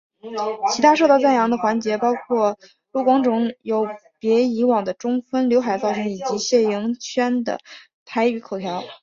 [0.73, 2.57] 其他受到赞扬的环节包括
[2.91, 3.87] 卢广仲有
[4.19, 7.59] 别以往的中分浏海造型以及谢盈萱的
[8.03, 8.83] 台语口条。